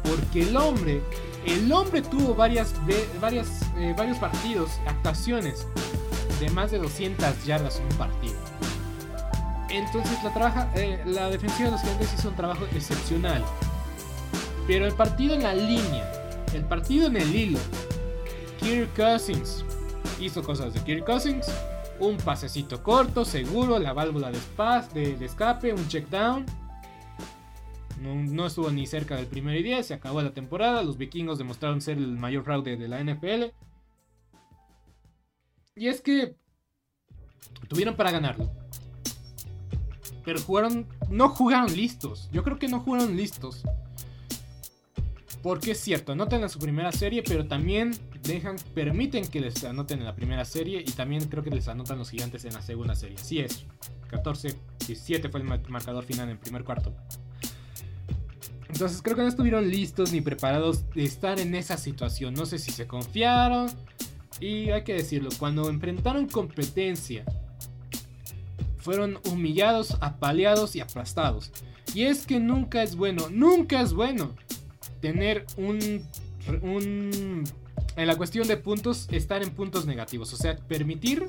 [0.04, 1.04] Porque el hombre,
[1.46, 2.74] el hombre tuvo varias,
[3.22, 5.68] varias, eh, varios partidos, actuaciones
[6.40, 8.49] de más de 200 yardas en un partido.
[9.70, 10.18] Entonces
[10.76, 13.44] eh, la defensiva de los gigantes hizo un trabajo excepcional.
[14.66, 16.12] Pero el partido en la línea,
[16.54, 17.60] el partido en el hilo,
[18.60, 19.64] Kirk Cousins
[20.20, 21.48] hizo cosas de Kirk Cousins.
[22.00, 26.46] Un pasecito corto, seguro, la válvula de, de, escape, un check down.
[28.02, 30.82] No, no, estuvo ni cerca del primer y 10, se acabó la temporada.
[30.82, 33.54] Los vikingos demostraron ser el mayor fraude de la NFL.
[35.76, 36.36] Y es que
[37.68, 38.59] tuvieron para ganarlo
[40.30, 42.30] pero jugaron, no jugaron listos.
[42.32, 43.64] Yo creo que no jugaron listos.
[45.42, 49.98] Porque es cierto, anotan en su primera serie, pero también dejan, permiten que les anoten
[49.98, 52.94] en la primera serie y también creo que les anotan los gigantes en la segunda
[52.94, 53.18] serie.
[53.20, 53.66] Así es,
[54.12, 54.54] 14,
[54.86, 56.94] 17 fue el marcador final en primer cuarto.
[58.68, 62.36] Entonces creo que no estuvieron listos ni preparados de estar en esa situación.
[62.36, 63.72] No sé si se confiaron.
[64.40, 67.26] Y hay que decirlo, cuando enfrentaron competencia
[68.80, 71.52] fueron humillados, apaleados y aplastados.
[71.94, 74.36] Y es que nunca es bueno, nunca es bueno
[75.02, 76.04] tener un.
[77.96, 80.34] En la cuestión de puntos, estar en puntos negativos.
[80.34, 81.28] O sea, permitir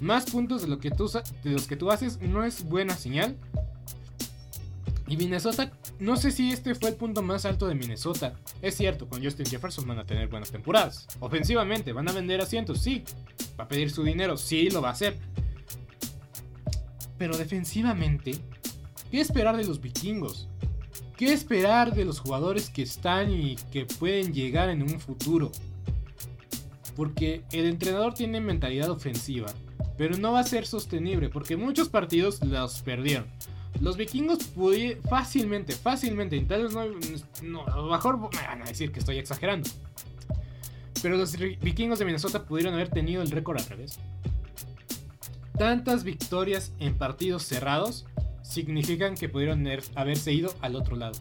[0.00, 1.10] más puntos de, lo que tú,
[1.42, 3.36] de los que tú haces no es buena señal.
[5.06, 8.34] Y Minnesota, no sé si este fue el punto más alto de Minnesota.
[8.60, 11.08] Es cierto, con Justin Jefferson van a tener buenas temporadas.
[11.20, 13.04] Ofensivamente, van a vender asientos, sí.
[13.58, 15.16] Va a pedir su dinero, sí, lo va a hacer.
[17.18, 18.36] Pero defensivamente,
[19.10, 20.48] ¿qué esperar de los vikingos?
[21.16, 25.50] ¿Qué esperar de los jugadores que están y que pueden llegar en un futuro?
[26.94, 29.48] Porque el entrenador tiene mentalidad ofensiva,
[29.96, 33.26] pero no va a ser sostenible porque muchos partidos los perdieron.
[33.80, 36.72] Los vikingos pudieron fácilmente, fácilmente, y tal vez
[37.42, 39.68] no, a lo mejor me van a decir que estoy exagerando.
[41.02, 43.98] Pero los vikingos de Minnesota pudieron haber tenido el récord al revés
[45.58, 48.06] tantas victorias en partidos cerrados
[48.42, 51.18] significan que pudieron haberse ido al otro lado.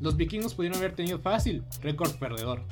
[0.00, 2.62] Los vikingos pudieron haber tenido fácil récord perdedor.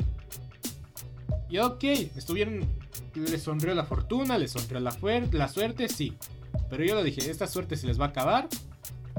[1.48, 1.84] Y ok,
[2.16, 2.66] estuvieron
[3.14, 4.96] les sonrió la fortuna, les sonrió la,
[5.32, 6.14] la suerte, sí.
[6.70, 8.48] Pero yo lo dije, esta suerte se les va a acabar.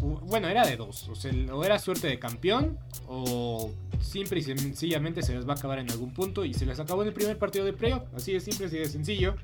[0.02, 1.08] Bueno, era de dos.
[1.10, 5.56] O, sea, o era suerte de campeón, o simple y sencillamente se les va a
[5.56, 6.44] acabar en algún punto.
[6.46, 8.04] Y se les acabó en el primer partido de playoff.
[8.16, 9.36] Así de simple, así de sencillo.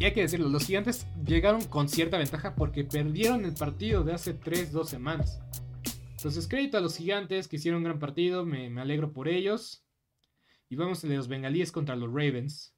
[0.00, 4.14] Y hay que decirlo, los gigantes llegaron con cierta ventaja porque perdieron el partido de
[4.14, 5.40] hace 3-2 semanas.
[6.16, 9.84] Entonces, crédito a los gigantes que hicieron un gran partido, me, alegro por ellos.
[10.70, 12.74] Y vamos a los bengalíes contra los Ravens.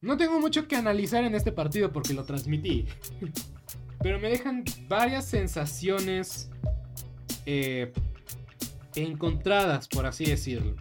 [0.00, 2.86] No tengo mucho que analizar en este partido porque lo transmití.
[4.02, 6.50] Pero me dejan varias sensaciones
[7.46, 7.92] eh,
[8.96, 10.74] encontradas, por así decirlo.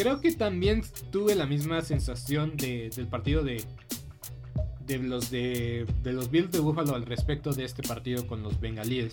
[0.00, 0.82] Creo que también
[1.12, 3.62] tuve la misma sensación del partido de,
[4.86, 8.58] de, los de, de los Bills de Buffalo al respecto de este partido con los
[8.58, 9.12] bengalíes.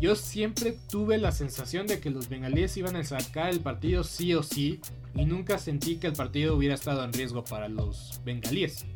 [0.00, 4.34] Yo siempre tuve la sensación de que los bengalíes iban a sacar el partido sí
[4.34, 4.80] o sí
[5.14, 8.86] y nunca sentí que el partido hubiera estado en riesgo para los bengalíes.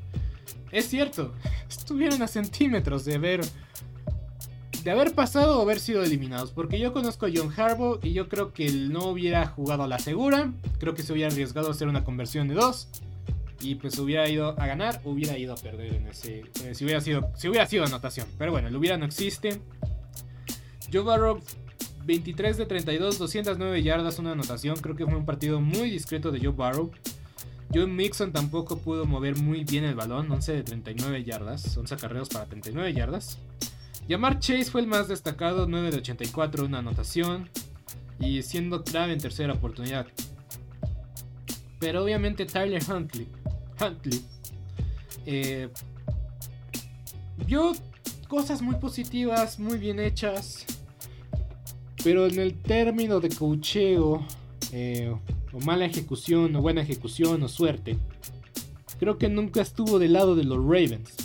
[0.73, 1.33] Es cierto,
[1.69, 3.41] estuvieron a centímetros de haber
[4.85, 8.29] de haber pasado o haber sido eliminados, porque yo conozco a John Harbaugh y yo
[8.29, 11.71] creo que él no hubiera jugado a la segura, creo que se hubiera arriesgado a
[11.71, 12.89] hacer una conversión de dos
[13.61, 17.01] y pues hubiera ido a ganar, hubiera ido a perder en ese eh, si hubiera
[17.01, 19.61] sido si hubiera sido anotación, pero bueno, el hubiera no existe.
[20.93, 21.41] Joe Barrow
[22.05, 24.77] 23 de 32, 209 yardas, una anotación.
[24.77, 26.91] Creo que fue un partido muy discreto de Joe Barrow.
[27.73, 32.29] Joe Mixon tampoco pudo mover muy bien el balón, 11 de 39 yardas, 11 acarreos
[32.29, 33.39] para 39 yardas.
[34.09, 37.49] Yamar Chase fue el más destacado, 9 de 84, una anotación.
[38.21, 40.07] Y siendo clave en tercera oportunidad.
[41.81, 43.29] Pero obviamente Tyler Huntley,
[43.81, 44.25] Huntley
[45.27, 45.69] eh,
[47.47, 47.73] vio
[48.29, 50.65] cosas muy positivas, muy bien hechas.
[52.03, 54.27] Pero en el término de cocheo,
[54.73, 55.15] eh,
[55.53, 57.99] o mala ejecución, o buena ejecución, o suerte,
[58.99, 61.24] creo que nunca estuvo del lado de los Ravens.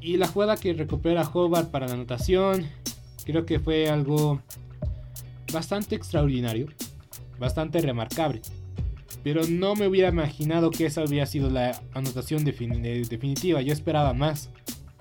[0.00, 2.66] Y la jugada que recupera Hobart para la anotación,
[3.24, 4.40] creo que fue algo
[5.52, 6.68] bastante extraordinario,
[7.38, 8.40] bastante remarcable.
[9.24, 13.60] Pero no me hubiera imaginado que esa hubiera sido la anotación definitiva.
[13.60, 14.50] Yo esperaba más.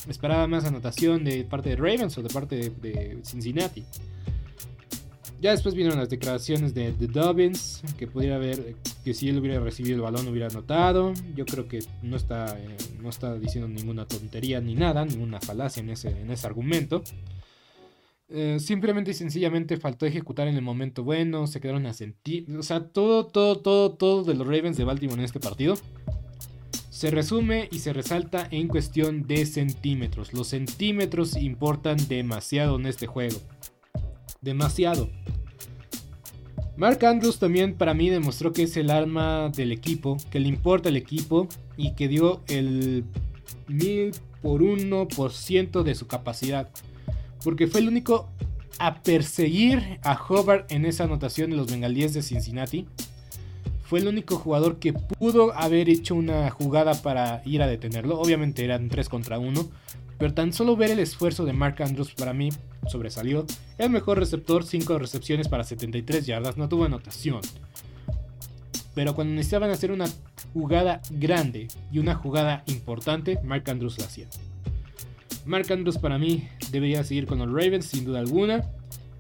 [0.10, 3.86] Esperaba más anotación de parte de Ravens o de parte de Cincinnati.
[5.40, 8.76] Ya después vinieron las declaraciones de, de Dobbins, que pudiera haber,
[9.08, 11.14] que si él hubiera recibido el balón hubiera anotado.
[11.34, 15.82] Yo creo que no está, eh, no está diciendo ninguna tontería ni nada, ninguna falacia
[15.82, 17.04] en ese, en ese argumento.
[18.28, 22.46] Eh, simplemente y sencillamente faltó ejecutar en el momento bueno, se quedaron a sentir.
[22.58, 25.76] O sea, todo, todo, todo, todo de los Ravens de Baltimore en este partido
[26.90, 30.34] se resume y se resalta en cuestión de centímetros.
[30.34, 33.40] Los centímetros importan demasiado en este juego
[34.42, 35.10] demasiado.
[36.78, 40.90] Mark Andrews también para mí demostró que es el arma del equipo, que le importa
[40.90, 43.04] el equipo y que dio el
[43.68, 44.12] mil
[44.44, 46.70] por uno por ciento de su capacidad.
[47.44, 48.30] Porque fue el único
[48.78, 52.86] a perseguir a Hobart en esa anotación de los bengalíes de Cincinnati.
[53.82, 58.20] Fue el único jugador que pudo haber hecho una jugada para ir a detenerlo.
[58.20, 59.68] Obviamente eran 3 contra 1.
[60.18, 62.50] Pero tan solo ver el esfuerzo de Mark Andrews para mí
[62.88, 63.46] sobresalió.
[63.78, 67.42] El mejor receptor, 5 recepciones para 73 yardas, no tuvo anotación.
[68.96, 70.08] Pero cuando necesitaban hacer una
[70.54, 74.28] jugada grande y una jugada importante, Mark Andrews la hacía.
[75.46, 78.64] Mark Andrews para mí debería seguir con los Ravens sin duda alguna.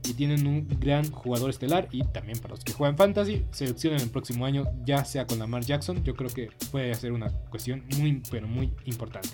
[0.10, 1.90] Y tienen un gran jugador estelar.
[1.92, 5.66] Y también para los que juegan fantasy, seleccionen el próximo año, ya sea con Lamar
[5.66, 6.02] Jackson.
[6.06, 9.30] Yo creo que puede ser una cuestión muy, pero muy importante.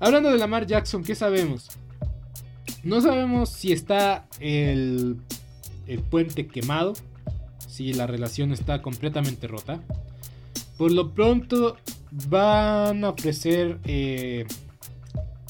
[0.00, 1.68] Hablando de Lamar Jackson, ¿qué sabemos?
[2.84, 5.20] No sabemos si está el,
[6.08, 6.92] puente quemado,
[7.66, 9.80] si la relación está completamente rota.
[10.76, 11.76] Por lo pronto
[12.28, 14.46] van a ofrecer eh,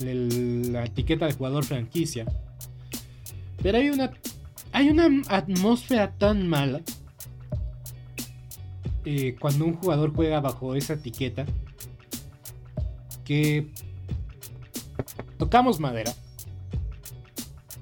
[0.01, 2.25] la etiqueta de jugador franquicia.
[3.63, 4.13] Pero hay una,
[4.73, 6.81] hay una atmósfera tan mala
[9.05, 11.45] eh, cuando un jugador juega bajo esa etiqueta
[13.25, 13.71] que
[15.39, 16.13] tocamos madera.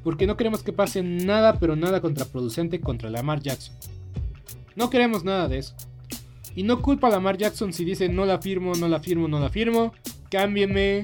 [0.05, 3.75] Porque no queremos que pase nada, pero nada contraproducente contra Lamar Jackson.
[4.77, 5.75] No queremos nada de eso.
[6.55, 9.41] Y no culpa a Lamar Jackson si dice no la firmo, no la firmo, no
[9.41, 9.93] la firmo.
[10.31, 11.03] Cámbienme.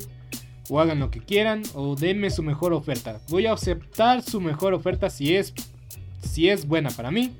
[0.70, 1.62] O hagan lo que quieran.
[1.74, 3.20] O denme su mejor oferta.
[3.28, 5.52] Voy a aceptar su mejor oferta si es,
[6.22, 7.34] si es buena para mí.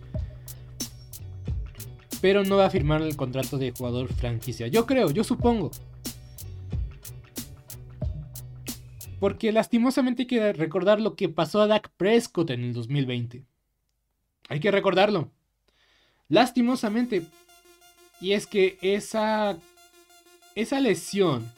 [2.21, 4.67] Pero no va a firmar el contrato de jugador franquicia.
[4.69, 5.71] Yo creo, yo supongo.
[9.23, 13.45] Porque lastimosamente hay que recordar lo que pasó a Dak Prescott en el 2020.
[14.49, 15.31] Hay que recordarlo.
[16.29, 17.25] Lastimosamente.
[18.21, 19.57] Y es que esa,
[20.57, 21.49] esa lesión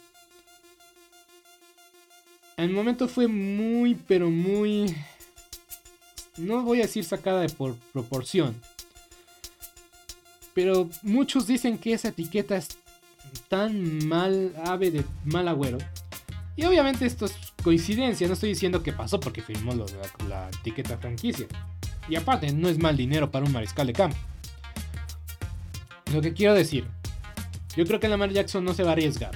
[2.58, 4.94] el momento fue muy, pero muy...
[6.36, 8.60] No voy a decir sacada de por proporción.
[10.52, 12.76] Pero muchos dicen que esa etiqueta es
[13.48, 15.78] tan mal ave de mal agüero.
[16.56, 19.74] Y obviamente esto es coincidencia, no estoy diciendo que pasó porque firmó
[20.28, 21.46] la, etiqueta franquicia.
[22.08, 24.16] Y aparte, no es mal dinero para un mariscal de campo.
[26.12, 26.86] Lo que quiero decir,
[27.74, 29.32] yo creo que Lamar Jackson no se va a arriesgar.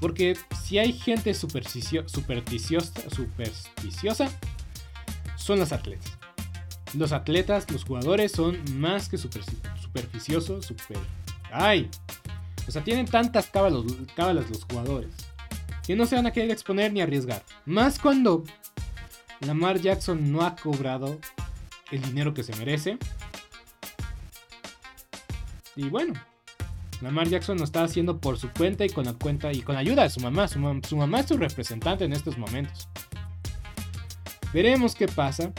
[0.00, 4.30] Porque si hay gente supersticio, supersticiosa,
[5.36, 6.18] son los atletas.
[6.94, 10.08] Los atletas, los jugadores son más que super, super...
[11.52, 11.88] ¡Ay!
[12.66, 13.84] O sea, tienen tantas cábalas
[14.48, 15.10] los jugadores
[15.86, 17.42] que no se van a querer exponer ni arriesgar.
[17.66, 18.44] Más cuando
[19.40, 21.18] Lamar Jackson no ha cobrado
[21.90, 22.98] el dinero que se merece.
[25.76, 26.14] Y bueno,
[27.00, 30.04] Lamar Jackson lo está haciendo por su cuenta y con la cuenta y con ayuda
[30.04, 30.46] de su mamá.
[30.48, 32.88] Su, su mamá es su representante en estos momentos.
[34.52, 35.52] Veremos qué pasa.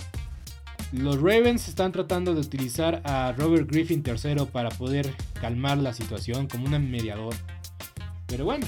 [0.93, 5.11] Los Ravens están tratando de utilizar a Robert Griffin III para poder
[5.41, 7.33] calmar la situación como un mediador.
[8.27, 8.67] Pero bueno,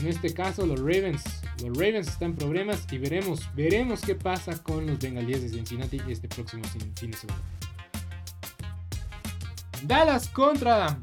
[0.00, 1.22] en este caso los Ravens,
[1.62, 6.00] los Ravens están en problemas y veremos, veremos qué pasa con los Bengalíes de Cincinnati
[6.08, 7.42] este próximo fin de semana.
[9.82, 10.98] Dallas contra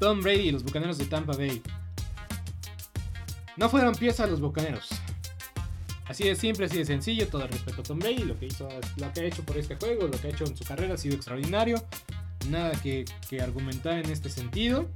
[0.00, 1.62] Tom Brady y los Bucaneros de Tampa Bay.
[3.56, 4.88] No fueron piezas los Bucaneros.
[6.06, 8.68] Así de simple, así de sencillo, todo el respeto a Tom Brady, lo que, hizo,
[8.96, 10.96] lo que ha hecho por este juego, lo que ha hecho en su carrera ha
[10.96, 11.84] sido extraordinario.
[12.48, 13.04] Nada que,
[13.40, 14.88] argumentar en este sentido.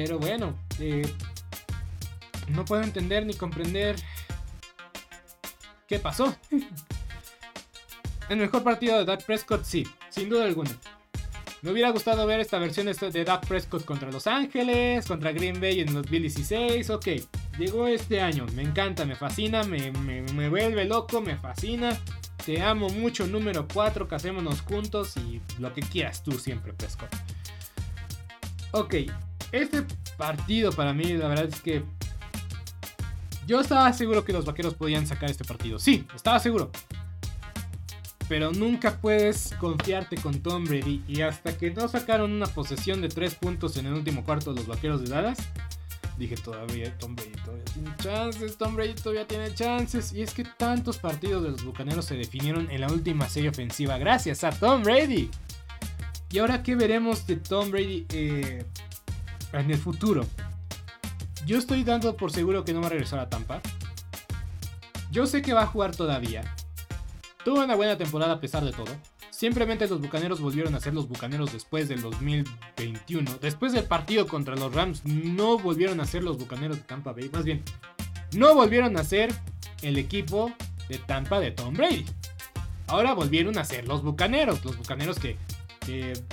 [0.00, 1.02] Pero bueno, eh,
[2.50, 3.96] no puedo entender ni comprender
[5.88, 6.36] qué pasó.
[8.28, 10.70] El mejor partido de Dak Prescott, sí, sin duda alguna.
[11.62, 15.80] Me hubiera gustado ver esta versión de Dak Prescott contra Los Ángeles, contra Green Bay
[15.80, 16.90] en 2016.
[16.90, 17.08] Ok,
[17.58, 18.46] llegó este año.
[18.54, 21.98] Me encanta, me fascina, me, me, vuelve loco, me fascina.
[22.46, 27.12] Te amo mucho, número 4, casémonos juntos y lo que quieras tú siempre, Prescott.
[28.70, 28.94] Ok,
[29.52, 29.84] este
[30.16, 31.82] partido para mí, la verdad es que
[33.46, 35.78] yo estaba seguro que los vaqueros podían sacar este partido.
[35.78, 36.70] Sí, estaba seguro
[38.28, 41.02] pero nunca puedes confiarte con Tom Brady.
[41.08, 44.60] Y hasta que no sacaron una posesión de 3 puntos en el último cuarto de
[44.60, 45.38] los vaqueros de Dallas,
[46.18, 50.12] dije todavía Tom Brady todavía tiene chances, Tom Brady todavía tiene chances.
[50.12, 53.96] Y es que tantos partidos de los bucaneros se definieron en la última serie ofensiva
[53.98, 55.30] gracias a Tom Brady.
[56.30, 58.66] Y ahora, ¿qué veremos de Tom Brady eh,
[59.52, 60.26] en el futuro?
[61.46, 63.60] Yo estoy dando por seguro que no va a regresar a Tampa.
[65.10, 66.42] Yo sé que va a jugar todavía.
[67.44, 68.94] Tuvo una buena temporada a pesar de todo.
[69.30, 73.38] Simplemente los Bucaneros volvieron a ser los Bucaneros después del 2021.
[73.40, 77.30] Después del partido contra los Rams, no volvieron a ser los Bucaneros de Tampa Bay.
[77.32, 77.62] Más bien,
[78.32, 79.32] no volvieron a ser
[79.82, 80.52] el equipo
[80.88, 82.04] de Tampa de Tom Brady.
[82.88, 84.64] Ahora volvieron a ser los Bucaneros.
[84.64, 85.36] Los Bucaneros que,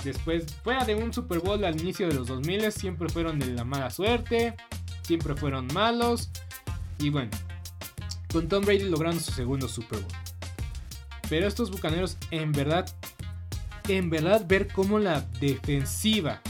[0.04, 3.64] después, fuera de un Super Bowl al inicio de los 2000, siempre fueron de la
[3.64, 4.54] mala suerte.
[5.02, 6.30] Siempre fueron malos.
[6.98, 7.30] Y bueno,
[8.32, 10.12] con Tom Brady lograron su segundo Super Bowl.
[11.28, 12.86] Pero estos bucaneros, en verdad,
[13.88, 16.40] en verdad, ver cómo la defensiva,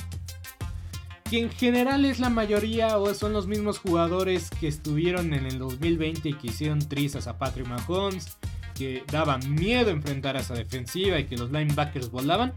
[1.28, 5.58] que en general es la mayoría o son los mismos jugadores que estuvieron en el
[5.58, 8.36] 2020 y que hicieron trizas a Patrick Mahomes,
[8.74, 12.52] que daba miedo enfrentar a esa defensiva y que los linebackers volaban,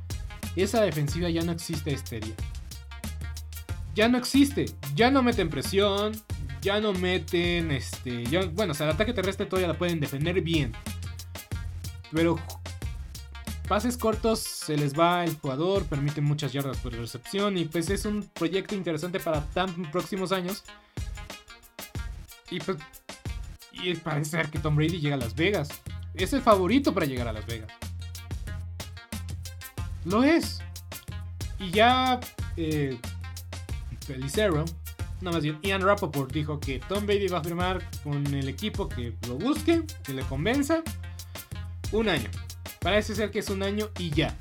[0.56, 2.36] esa defensiva ya no existe este día.
[3.96, 6.14] Ya no existe, ya no meten presión,
[6.62, 8.24] ya no meten este,
[8.54, 10.74] bueno, o sea, el ataque terrestre todavía la pueden defender bien.
[12.12, 12.38] Pero
[13.68, 18.06] pases cortos se les va el jugador, permite muchas yardas por recepción y pues es
[18.06, 20.64] un proyecto interesante para tan próximos años.
[22.50, 22.78] Y pues
[23.82, 25.70] y parece ser que Tom Brady llega a Las Vegas.
[26.14, 27.72] Es el favorito para llegar a Las Vegas.
[30.06, 30.62] Lo es.
[31.60, 32.20] Y ya
[32.56, 32.98] eh,
[34.06, 34.66] Felicero,
[35.22, 38.90] no más bien Ian Rappaport dijo que Tom Brady va a firmar con el equipo
[38.90, 40.82] que lo busque, que le convenza
[41.92, 42.30] un año.
[42.82, 44.36] Parece ser que es un año y ya.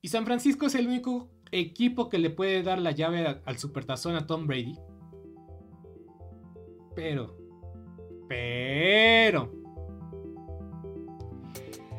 [0.00, 4.14] Y San Francisco es el único equipo que le puede dar la llave al supertazón
[4.16, 4.78] a Tom Brady.
[6.94, 7.36] Pero.
[8.28, 9.52] Pero.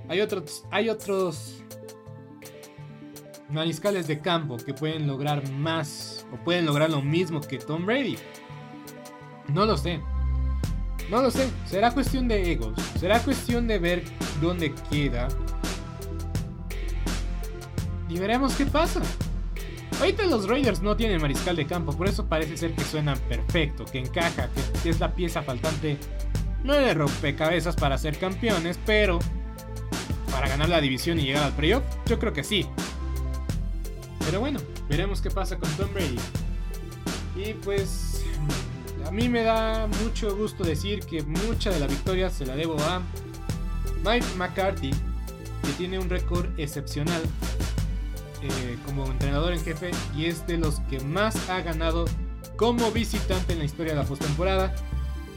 [0.07, 0.65] Hay otros.
[0.71, 1.63] Hay otros.
[3.49, 6.25] Mariscales de campo que pueden lograr más.
[6.33, 8.17] O pueden lograr lo mismo que Tom Brady.
[9.47, 10.01] No lo sé.
[11.09, 14.03] No lo sé, será cuestión de egos, será cuestión de ver
[14.41, 15.29] dónde queda.
[18.09, 19.01] y veremos qué pasa.
[19.99, 23.85] Ahorita los Raiders no tienen mariscal de campo, por eso parece ser que suenan perfecto,
[23.85, 24.49] que encaja,
[24.83, 25.97] que es la pieza faltante,
[26.63, 29.19] no de rompecabezas para ser campeones, pero
[30.31, 32.65] para ganar la división y llegar al playoff, yo creo que sí.
[34.27, 34.59] Pero bueno,
[34.89, 36.19] veremos qué pasa con Tom Brady.
[37.37, 38.25] Y pues
[39.05, 42.77] a mí me da mucho gusto decir que mucha de la victoria se la debo
[42.81, 43.01] a
[44.03, 47.21] Mike McCarthy, que tiene un récord excepcional
[48.41, 52.03] eh, como entrenador en jefe y es de los que más ha ganado
[52.57, 54.75] como visitante en la historia de la postemporada.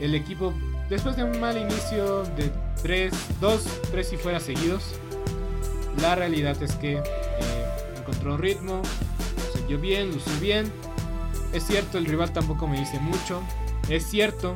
[0.00, 0.52] El equipo,
[0.88, 2.50] después de un mal inicio de
[2.82, 4.96] 3, 2, 3 y fuera seguidos,
[6.02, 7.00] la realidad es que
[8.00, 8.82] encontró ritmo,
[9.70, 10.72] dio bien, lució bien.
[11.52, 13.42] Es cierto, el rival tampoco me dice mucho.
[13.88, 14.52] Es cierto,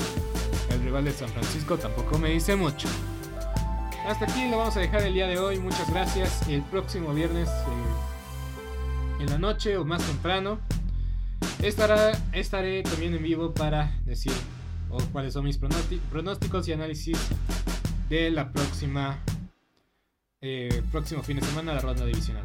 [0.70, 2.88] el rival de San Francisco tampoco me dice mucho.
[4.06, 5.58] Hasta aquí lo vamos a dejar el día de hoy.
[5.58, 6.48] Muchas gracias.
[6.48, 10.58] El próximo viernes eh, en la noche o más temprano
[11.62, 14.32] estará, estaré también en vivo para decir
[15.12, 17.18] cuáles son mis pronósticos y análisis
[18.08, 19.18] de la próxima
[20.40, 22.44] eh, próximo fin de semana la ronda divisional.